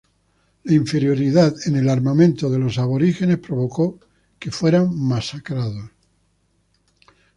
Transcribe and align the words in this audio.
La 0.63 0.73
inferioridad 0.73 1.53
en 1.67 1.75
el 1.75 1.87
armamento 1.87 2.49
de 2.49 2.57
los 2.57 2.79
aborígenes 2.79 3.37
provocó 3.37 3.99
que 4.39 4.49
fueran 4.49 4.97
masacrados. 4.97 5.91